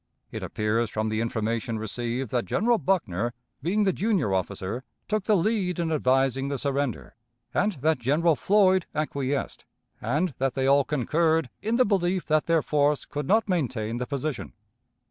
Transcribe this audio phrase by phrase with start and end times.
[0.31, 5.37] It appears from the information received that General Buckner, being the junior officer, took the
[5.37, 7.13] lead in advising the surrender,
[7.53, 9.63] and that General Floyd acquiesced,
[10.01, 14.07] and that they all concurred in the belief that their force could not maintain the
[14.07, 14.53] position.